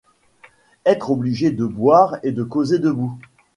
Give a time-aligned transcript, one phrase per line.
[0.83, 3.19] être obligé de boire et de causer debout!